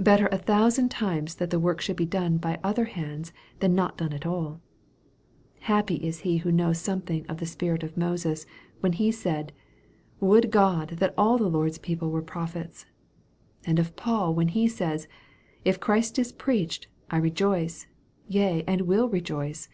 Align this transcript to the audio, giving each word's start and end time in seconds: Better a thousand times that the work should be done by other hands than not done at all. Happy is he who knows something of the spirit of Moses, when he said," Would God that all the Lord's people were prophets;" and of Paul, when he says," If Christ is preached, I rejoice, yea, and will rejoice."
Better 0.00 0.26
a 0.32 0.36
thousand 0.36 0.88
times 0.88 1.36
that 1.36 1.50
the 1.50 1.60
work 1.60 1.80
should 1.80 1.94
be 1.94 2.04
done 2.04 2.38
by 2.38 2.58
other 2.64 2.86
hands 2.86 3.32
than 3.60 3.72
not 3.72 3.96
done 3.96 4.12
at 4.12 4.26
all. 4.26 4.60
Happy 5.60 5.94
is 6.04 6.22
he 6.22 6.38
who 6.38 6.50
knows 6.50 6.78
something 6.78 7.24
of 7.28 7.36
the 7.38 7.46
spirit 7.46 7.84
of 7.84 7.96
Moses, 7.96 8.46
when 8.80 8.94
he 8.94 9.12
said," 9.12 9.52
Would 10.20 10.50
God 10.50 10.96
that 10.98 11.14
all 11.16 11.38
the 11.38 11.46
Lord's 11.48 11.78
people 11.78 12.10
were 12.10 12.20
prophets;" 12.20 12.86
and 13.64 13.78
of 13.78 13.94
Paul, 13.94 14.34
when 14.34 14.48
he 14.48 14.66
says," 14.66 15.06
If 15.64 15.78
Christ 15.78 16.18
is 16.18 16.32
preached, 16.32 16.88
I 17.08 17.18
rejoice, 17.18 17.86
yea, 18.26 18.64
and 18.66 18.80
will 18.80 19.08
rejoice." 19.08 19.68